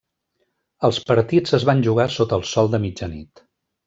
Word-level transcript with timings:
Els 0.87 0.99
partits 1.11 1.53
es 1.57 1.65
van 1.71 1.83
jugar 1.91 2.07
sota 2.17 2.39
el 2.41 2.47
sol 2.57 2.73
de 2.77 2.81
mitjanit. 2.87 3.45